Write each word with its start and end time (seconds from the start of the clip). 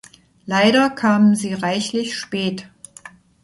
Leider 0.47 0.89
kamen 0.89 1.35
sie 1.35 1.53
reichlich 1.53 2.17
spät. 2.17 2.67